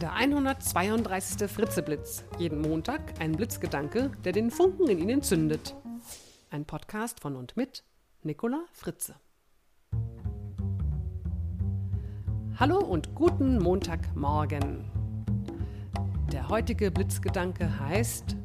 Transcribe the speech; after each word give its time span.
Der 0.00 0.12
132. 0.12 1.50
Fritzeblitz. 1.50 2.22
Jeden 2.38 2.60
Montag 2.60 3.20
ein 3.20 3.32
Blitzgedanke, 3.32 4.12
der 4.24 4.30
den 4.30 4.52
Funken 4.52 4.88
in 4.88 5.00
Ihnen 5.00 5.22
zündet. 5.22 5.74
Ein 6.50 6.64
Podcast 6.64 7.18
von 7.18 7.34
und 7.34 7.56
mit 7.56 7.82
Nicola 8.22 8.64
Fritze. 8.70 9.16
Hallo 12.60 12.78
und 12.78 13.16
guten 13.16 13.58
Montagmorgen. 13.58 14.84
Der 16.30 16.48
heutige 16.48 16.92
Blitzgedanke 16.92 17.80
heißt 17.80 18.36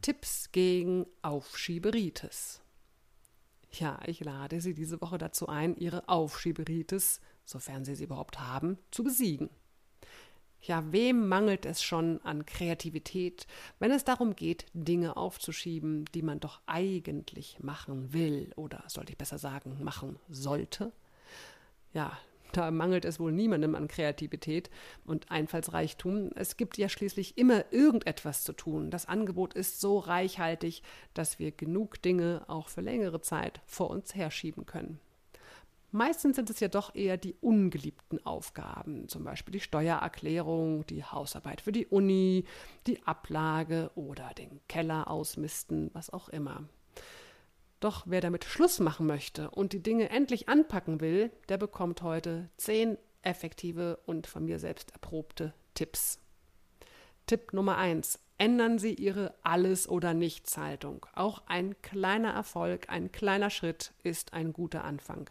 Tipps 0.00 0.52
gegen 0.52 1.06
Aufschieberitis. 1.22 2.62
Ja, 3.72 3.98
ich 4.06 4.20
lade 4.20 4.60
Sie 4.60 4.74
diese 4.74 5.00
Woche 5.00 5.18
dazu 5.18 5.48
ein, 5.48 5.74
Ihre 5.74 6.08
Aufschieberitis, 6.08 7.20
sofern 7.44 7.84
Sie 7.84 7.96
sie 7.96 8.04
überhaupt 8.04 8.38
haben, 8.38 8.78
zu 8.92 9.02
besiegen. 9.02 9.50
Ja, 10.66 10.82
wem 10.92 11.28
mangelt 11.28 11.66
es 11.66 11.82
schon 11.82 12.22
an 12.22 12.46
Kreativität, 12.46 13.46
wenn 13.80 13.90
es 13.90 14.04
darum 14.04 14.34
geht, 14.34 14.64
Dinge 14.72 15.14
aufzuschieben, 15.14 16.06
die 16.14 16.22
man 16.22 16.40
doch 16.40 16.60
eigentlich 16.64 17.58
machen 17.60 18.14
will 18.14 18.50
oder 18.56 18.82
sollte 18.86 19.12
ich 19.12 19.18
besser 19.18 19.36
sagen, 19.36 19.84
machen 19.84 20.18
sollte? 20.30 20.90
Ja, 21.92 22.16
da 22.52 22.70
mangelt 22.70 23.04
es 23.04 23.20
wohl 23.20 23.32
niemandem 23.32 23.74
an 23.74 23.88
Kreativität 23.88 24.70
und 25.04 25.30
Einfallsreichtum. 25.30 26.30
Es 26.34 26.56
gibt 26.56 26.78
ja 26.78 26.88
schließlich 26.88 27.36
immer 27.36 27.70
irgendetwas 27.70 28.42
zu 28.42 28.54
tun. 28.54 28.90
Das 28.90 29.06
Angebot 29.06 29.52
ist 29.52 29.82
so 29.82 29.98
reichhaltig, 29.98 30.82
dass 31.12 31.38
wir 31.38 31.52
genug 31.52 32.00
Dinge 32.00 32.42
auch 32.46 32.68
für 32.68 32.80
längere 32.80 33.20
Zeit 33.20 33.60
vor 33.66 33.90
uns 33.90 34.14
herschieben 34.14 34.64
können. 34.64 34.98
Meistens 35.94 36.34
sind 36.34 36.50
es 36.50 36.58
ja 36.58 36.66
doch 36.66 36.92
eher 36.96 37.16
die 37.16 37.36
ungeliebten 37.40 38.26
Aufgaben, 38.26 39.08
zum 39.08 39.22
Beispiel 39.22 39.52
die 39.52 39.60
Steuererklärung, 39.60 40.84
die 40.86 41.04
Hausarbeit 41.04 41.60
für 41.60 41.70
die 41.70 41.86
Uni, 41.86 42.46
die 42.88 43.00
Ablage 43.06 43.92
oder 43.94 44.30
den 44.36 44.60
Keller 44.66 45.08
ausmisten, 45.08 45.90
was 45.92 46.10
auch 46.10 46.28
immer. 46.28 46.64
Doch 47.78 48.02
wer 48.08 48.20
damit 48.20 48.44
Schluss 48.44 48.80
machen 48.80 49.06
möchte 49.06 49.52
und 49.52 49.72
die 49.72 49.84
Dinge 49.84 50.10
endlich 50.10 50.48
anpacken 50.48 51.00
will, 51.00 51.30
der 51.48 51.58
bekommt 51.58 52.02
heute 52.02 52.50
zehn 52.56 52.98
effektive 53.22 54.00
und 54.04 54.26
von 54.26 54.46
mir 54.46 54.58
selbst 54.58 54.90
erprobte 54.94 55.54
Tipps. 55.74 56.18
Tipp 57.26 57.52
Nummer 57.52 57.78
eins: 57.78 58.18
Ändern 58.36 58.80
Sie 58.80 58.94
Ihre 58.94 59.32
Alles- 59.44 59.88
oder 59.88 60.12
Nichts-Haltung. 60.12 61.06
Auch 61.14 61.44
ein 61.46 61.80
kleiner 61.82 62.32
Erfolg, 62.32 62.88
ein 62.88 63.12
kleiner 63.12 63.50
Schritt 63.50 63.92
ist 64.02 64.32
ein 64.32 64.52
guter 64.52 64.82
Anfang. 64.82 65.30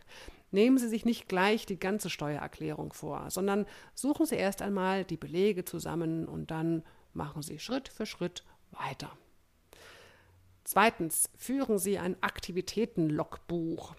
Nehmen 0.53 0.77
Sie 0.77 0.87
sich 0.87 1.03
nicht 1.03 1.27
gleich 1.27 1.65
die 1.65 1.79
ganze 1.79 2.11
Steuererklärung 2.11 2.93
vor, 2.93 3.31
sondern 3.31 3.65
suchen 3.95 4.27
Sie 4.27 4.35
erst 4.35 4.61
einmal 4.61 5.03
die 5.03 5.17
Belege 5.17 5.65
zusammen 5.65 6.27
und 6.27 6.51
dann 6.51 6.83
machen 7.11 7.41
Sie 7.41 7.57
Schritt 7.57 7.87
für 7.87 8.05
Schritt 8.05 8.43
weiter. 8.69 9.17
Zweitens, 10.63 11.31
führen 11.35 11.79
Sie 11.79 11.97
ein 11.97 12.21
Aktivitätenlogbuch. 12.21 13.95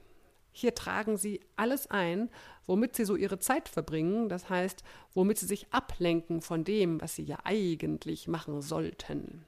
Hier 0.52 0.76
tragen 0.76 1.16
Sie 1.16 1.40
alles 1.56 1.88
ein, 1.90 2.30
womit 2.68 2.94
Sie 2.94 3.04
so 3.04 3.16
Ihre 3.16 3.40
Zeit 3.40 3.68
verbringen, 3.68 4.28
das 4.28 4.48
heißt, 4.48 4.84
womit 5.12 5.38
Sie 5.38 5.46
sich 5.46 5.66
ablenken 5.72 6.40
von 6.40 6.62
dem, 6.62 7.00
was 7.00 7.16
Sie 7.16 7.24
ja 7.24 7.38
eigentlich 7.42 8.28
machen 8.28 8.62
sollten. 8.62 9.44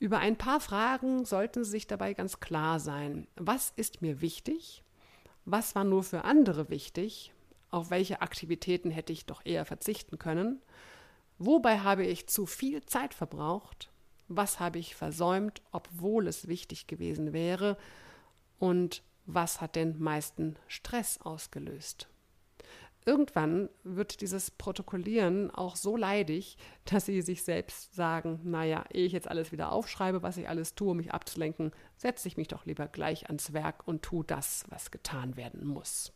Über 0.00 0.18
ein 0.18 0.36
paar 0.36 0.58
Fragen 0.58 1.24
sollten 1.24 1.62
Sie 1.62 1.70
sich 1.70 1.86
dabei 1.86 2.12
ganz 2.12 2.40
klar 2.40 2.80
sein. 2.80 3.28
Was 3.36 3.72
ist 3.76 4.02
mir 4.02 4.20
wichtig? 4.20 4.81
Was 5.44 5.74
war 5.74 5.84
nur 5.84 6.02
für 6.02 6.24
andere 6.24 6.70
wichtig? 6.70 7.32
Auf 7.70 7.90
welche 7.90 8.20
Aktivitäten 8.20 8.90
hätte 8.90 9.12
ich 9.12 9.26
doch 9.26 9.40
eher 9.44 9.64
verzichten 9.64 10.18
können? 10.18 10.60
Wobei 11.38 11.80
habe 11.80 12.04
ich 12.04 12.28
zu 12.28 12.46
viel 12.46 12.84
Zeit 12.84 13.14
verbraucht? 13.14 13.90
Was 14.28 14.60
habe 14.60 14.78
ich 14.78 14.94
versäumt, 14.94 15.62
obwohl 15.72 16.28
es 16.28 16.48
wichtig 16.48 16.86
gewesen 16.86 17.32
wäre? 17.32 17.76
Und 18.58 19.02
was 19.26 19.60
hat 19.60 19.74
den 19.74 20.00
meisten 20.00 20.56
Stress 20.68 21.20
ausgelöst? 21.20 22.08
Irgendwann 23.04 23.68
wird 23.82 24.20
dieses 24.20 24.52
Protokollieren 24.52 25.50
auch 25.50 25.74
so 25.74 25.96
leidig, 25.96 26.56
dass 26.84 27.06
sie 27.06 27.20
sich 27.20 27.42
selbst 27.42 27.94
sagen, 27.94 28.40
naja, 28.44 28.84
ehe 28.92 29.06
ich 29.06 29.12
jetzt 29.12 29.28
alles 29.28 29.50
wieder 29.50 29.72
aufschreibe, 29.72 30.22
was 30.22 30.36
ich 30.36 30.48
alles 30.48 30.76
tue, 30.76 30.90
um 30.90 30.98
mich 30.98 31.12
abzulenken, 31.12 31.72
setze 31.96 32.28
ich 32.28 32.36
mich 32.36 32.46
doch 32.46 32.64
lieber 32.64 32.86
gleich 32.86 33.26
ans 33.26 33.52
Werk 33.52 33.88
und 33.88 34.02
tue 34.02 34.24
das, 34.24 34.64
was 34.68 34.92
getan 34.92 35.36
werden 35.36 35.66
muss. 35.66 36.12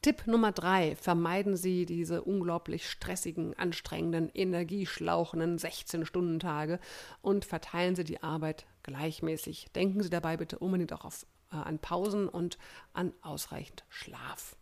Tipp 0.00 0.26
Nummer 0.26 0.50
drei: 0.50 0.96
Vermeiden 0.96 1.56
Sie 1.56 1.86
diese 1.86 2.22
unglaublich 2.22 2.90
stressigen, 2.90 3.56
anstrengenden, 3.56 4.30
energieschlauchenden 4.34 5.58
16-Stunden-Tage 5.58 6.80
und 7.20 7.44
verteilen 7.44 7.94
Sie 7.94 8.02
die 8.02 8.22
Arbeit 8.22 8.66
gleichmäßig. 8.82 9.66
Denken 9.76 10.02
Sie 10.02 10.10
dabei 10.10 10.38
bitte 10.38 10.58
unbedingt 10.58 10.92
auch 10.92 11.04
auf, 11.04 11.24
äh, 11.52 11.56
an 11.56 11.78
Pausen 11.78 12.28
und 12.28 12.58
an 12.94 13.12
ausreichend 13.20 13.84
Schlaf. 13.90 14.56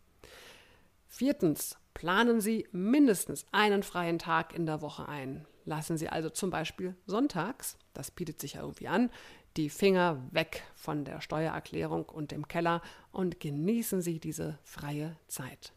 Viertens, 1.21 1.77
planen 1.93 2.41
Sie 2.41 2.67
mindestens 2.73 3.45
einen 3.53 3.83
freien 3.83 4.19
Tag 4.19 4.55
in 4.55 4.65
der 4.65 4.81
Woche 4.81 5.07
ein. 5.07 5.47
Lassen 5.67 5.99
Sie 5.99 6.09
also 6.09 6.31
zum 6.31 6.49
Beispiel 6.49 6.97
sonntags, 7.05 7.77
das 7.93 8.11
bietet 8.11 8.41
sich 8.41 8.55
ja 8.55 8.63
irgendwie 8.63 8.89
an, 8.89 9.11
die 9.59 9.69
Finger 9.69 10.27
weg 10.31 10.63
von 10.75 11.05
der 11.05 11.21
Steuererklärung 11.21 12.07
und 12.07 12.31
dem 12.31 12.49
Keller 12.49 12.81
und 13.13 13.39
genießen 13.39 14.01
Sie 14.01 14.19
diese 14.19 14.59
freie 14.63 15.15
Zeit. 15.29 15.75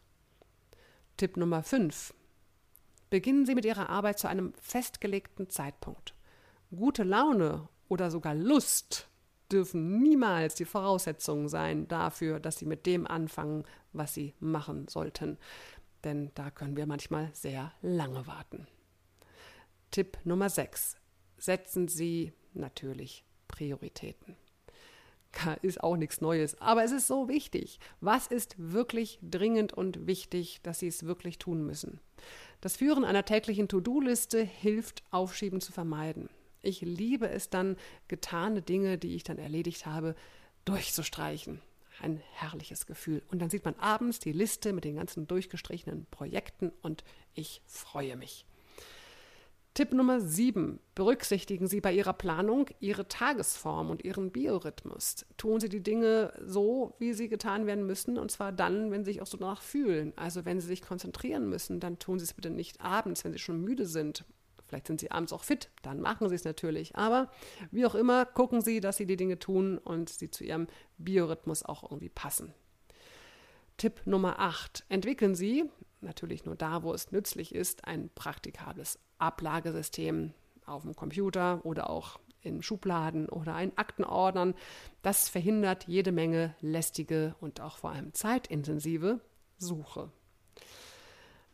Tipp 1.18 1.36
Nummer 1.36 1.62
5. 1.62 2.14
Beginnen 3.10 3.44
Sie 3.44 3.54
mit 3.54 3.66
Ihrer 3.66 3.90
Arbeit 3.90 4.18
zu 4.18 4.28
einem 4.28 4.54
festgelegten 4.62 5.50
Zeitpunkt. 5.50 6.14
Gute 6.74 7.02
Laune 7.02 7.68
oder 7.88 8.10
sogar 8.10 8.34
Lust 8.34 9.10
dürfen 9.50 10.02
niemals 10.02 10.54
die 10.54 10.64
Voraussetzungen 10.64 11.48
sein 11.48 11.88
dafür, 11.88 12.40
dass 12.40 12.58
Sie 12.58 12.66
mit 12.66 12.86
dem 12.86 13.06
anfangen, 13.06 13.64
was 13.92 14.14
Sie 14.14 14.34
machen 14.40 14.88
sollten. 14.88 15.38
Denn 16.04 16.30
da 16.34 16.50
können 16.50 16.76
wir 16.76 16.86
manchmal 16.86 17.30
sehr 17.32 17.72
lange 17.80 18.26
warten. 18.26 18.66
Tipp 19.90 20.18
Nummer 20.24 20.50
6. 20.50 20.96
Setzen 21.38 21.88
Sie 21.88 22.32
natürlich 22.52 23.24
Prioritäten. 23.48 24.36
Ist 25.62 25.82
auch 25.82 25.96
nichts 25.96 26.20
Neues, 26.20 26.60
aber 26.60 26.84
es 26.84 26.92
ist 26.92 27.06
so 27.06 27.28
wichtig. 27.28 27.80
Was 28.00 28.28
ist 28.28 28.54
wirklich 28.56 29.18
dringend 29.22 29.72
und 29.72 30.06
wichtig, 30.06 30.60
dass 30.62 30.78
Sie 30.78 30.86
es 30.86 31.04
wirklich 31.04 31.38
tun 31.38 31.66
müssen? 31.66 32.00
Das 32.60 32.76
Führen 32.76 33.04
einer 33.04 33.24
täglichen 33.24 33.68
To-Do-Liste 33.68 34.42
hilft, 34.42 35.02
Aufschieben 35.10 35.60
zu 35.60 35.72
vermeiden. 35.72 36.28
Ich 36.64 36.80
liebe 36.80 37.28
es 37.28 37.50
dann, 37.50 37.76
getane 38.08 38.62
Dinge, 38.62 38.98
die 38.98 39.14
ich 39.14 39.24
dann 39.24 39.38
erledigt 39.38 39.86
habe, 39.86 40.14
durchzustreichen. 40.64 41.60
Ein 42.00 42.20
herrliches 42.32 42.86
Gefühl. 42.86 43.22
Und 43.30 43.40
dann 43.40 43.50
sieht 43.50 43.64
man 43.64 43.76
abends 43.76 44.18
die 44.18 44.32
Liste 44.32 44.72
mit 44.72 44.84
den 44.84 44.96
ganzen 44.96 45.26
durchgestrichenen 45.26 46.06
Projekten 46.10 46.72
und 46.82 47.04
ich 47.34 47.62
freue 47.66 48.16
mich. 48.16 48.44
Tipp 49.74 49.92
Nummer 49.92 50.20
7. 50.20 50.78
Berücksichtigen 50.94 51.66
Sie 51.66 51.80
bei 51.80 51.92
Ihrer 51.92 52.12
Planung 52.12 52.66
Ihre 52.78 53.08
Tagesform 53.08 53.90
und 53.90 54.04
Ihren 54.04 54.30
Biorhythmus. 54.30 55.26
Tun 55.36 55.58
Sie 55.58 55.68
die 55.68 55.82
Dinge 55.82 56.32
so, 56.46 56.94
wie 57.00 57.12
sie 57.12 57.28
getan 57.28 57.66
werden 57.66 57.84
müssen, 57.84 58.16
und 58.16 58.30
zwar 58.30 58.52
dann, 58.52 58.92
wenn 58.92 59.04
Sie 59.04 59.10
sich 59.10 59.20
auch 59.20 59.26
so 59.26 59.36
danach 59.36 59.62
fühlen. 59.62 60.12
Also 60.14 60.44
wenn 60.44 60.60
Sie 60.60 60.68
sich 60.68 60.80
konzentrieren 60.80 61.48
müssen, 61.48 61.80
dann 61.80 61.98
tun 61.98 62.20
Sie 62.20 62.24
es 62.24 62.34
bitte 62.34 62.50
nicht 62.50 62.80
abends, 62.80 63.24
wenn 63.24 63.32
Sie 63.32 63.40
schon 63.40 63.62
müde 63.62 63.84
sind. 63.84 64.24
Vielleicht 64.74 64.88
sind 64.88 65.00
Sie 65.00 65.12
abends 65.12 65.32
auch 65.32 65.44
fit, 65.44 65.70
dann 65.82 66.00
machen 66.00 66.28
Sie 66.28 66.34
es 66.34 66.42
natürlich. 66.42 66.96
Aber 66.96 67.30
wie 67.70 67.86
auch 67.86 67.94
immer, 67.94 68.26
gucken 68.26 68.60
Sie, 68.60 68.80
dass 68.80 68.96
Sie 68.96 69.06
die 69.06 69.14
Dinge 69.14 69.38
tun 69.38 69.78
und 69.78 70.08
sie 70.08 70.32
zu 70.32 70.42
Ihrem 70.42 70.66
Biorhythmus 70.98 71.62
auch 71.62 71.84
irgendwie 71.84 72.08
passen. 72.08 72.52
Tipp 73.76 74.00
Nummer 74.04 74.40
8. 74.40 74.84
Entwickeln 74.88 75.36
Sie, 75.36 75.70
natürlich 76.00 76.44
nur 76.44 76.56
da, 76.56 76.82
wo 76.82 76.92
es 76.92 77.12
nützlich 77.12 77.54
ist, 77.54 77.84
ein 77.84 78.10
praktikables 78.16 78.98
Ablagesystem 79.18 80.34
auf 80.66 80.82
dem 80.82 80.96
Computer 80.96 81.64
oder 81.64 81.88
auch 81.88 82.18
in 82.40 82.60
Schubladen 82.60 83.28
oder 83.28 83.56
in 83.60 83.78
Aktenordnern. 83.78 84.54
Das 85.02 85.28
verhindert 85.28 85.86
jede 85.86 86.10
Menge 86.10 86.56
lästige 86.60 87.36
und 87.38 87.60
auch 87.60 87.76
vor 87.78 87.90
allem 87.90 88.12
zeitintensive 88.12 89.20
Suche. 89.56 90.10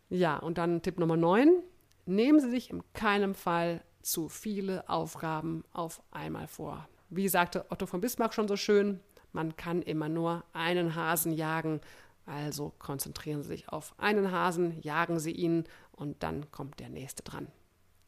Ja, 0.09 0.39
und 0.39 0.57
dann 0.57 0.81
Tipp 0.81 0.99
Nummer 0.99 1.19
9. 1.19 1.63
Nehmen 2.07 2.41
Sie 2.41 2.51
sich 2.51 2.71
in 2.71 2.83
keinem 2.93 3.35
Fall 3.35 3.83
zu 4.03 4.29
viele 4.29 4.89
Aufgaben 4.89 5.65
auf 5.73 6.03
einmal 6.11 6.47
vor. 6.47 6.89
Wie 7.11 7.29
sagte 7.29 7.67
Otto 7.71 7.87
von 7.87 8.01
Bismarck 8.01 8.35
schon 8.35 8.49
so 8.49 8.57
schön, 8.57 9.01
man 9.33 9.57
kann 9.57 9.83
immer 9.83 10.09
nur 10.09 10.45
einen 10.53 10.95
Hasen 10.95 11.33
jagen, 11.33 11.81
also 12.27 12.73
konzentrieren 12.79 13.43
Sie 13.43 13.49
sich 13.49 13.69
auf 13.69 13.95
einen 13.99 14.31
Hasen, 14.31 14.81
jagen 14.83 15.19
Sie 15.19 15.33
ihn 15.33 15.65
und 15.93 16.23
dann 16.23 16.51
kommt 16.51 16.81
der 16.81 16.89
nächste 16.89 17.23
dran. 17.23 17.49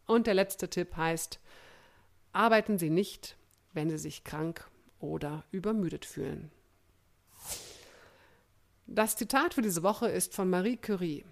Und 0.06 0.26
der 0.26 0.34
letzte 0.34 0.68
Tipp 0.68 0.96
heißt, 0.96 1.40
arbeiten 2.32 2.78
Sie 2.78 2.90
nicht, 2.90 3.36
wenn 3.72 3.90
Sie 3.90 3.98
sich 3.98 4.24
krank 4.24 4.68
oder 4.98 5.44
übermüdet 5.50 6.04
fühlen. 6.04 6.50
Das 8.86 9.16
Zitat 9.16 9.54
für 9.54 9.62
diese 9.62 9.82
Woche 9.82 10.08
ist 10.08 10.34
von 10.34 10.50
Marie 10.50 10.76
Curie. 10.76 11.24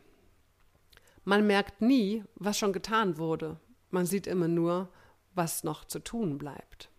Man 1.30 1.46
merkt 1.46 1.80
nie, 1.80 2.24
was 2.34 2.58
schon 2.58 2.72
getan 2.72 3.16
wurde. 3.16 3.60
Man 3.90 4.04
sieht 4.04 4.26
immer 4.26 4.48
nur, 4.48 4.88
was 5.32 5.62
noch 5.62 5.84
zu 5.84 6.00
tun 6.00 6.38
bleibt. 6.38 6.90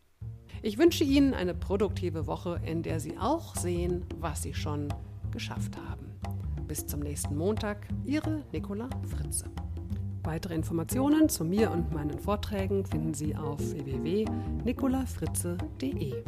Ich 0.62 0.78
wünsche 0.78 1.04
Ihnen 1.04 1.34
eine 1.34 1.54
produktive 1.54 2.28
Woche, 2.28 2.62
in 2.66 2.82
der 2.82 3.02
Sie 3.02 3.18
auch 3.18 3.58
sehen, 3.58 4.06
was 4.22 4.42
Sie 4.42 4.54
schon 4.54 4.88
geschafft 5.32 5.76
haben. 5.76 6.18
Bis 6.66 6.88
zum 6.88 7.02
nächsten 7.02 7.36
Montag, 7.36 7.90
Ihre 8.06 8.46
Nicola 8.54 8.90
Fritze. 9.06 9.52
Weitere 10.24 10.56
Informationen 10.56 11.28
zu 11.28 11.44
mir 11.44 11.70
und 11.70 11.92
meinen 11.92 12.18
Vorträgen 12.18 12.86
finden 12.86 13.14
Sie 13.14 13.36
auf 13.36 13.60
www.nicolafritze.de. 13.60 16.24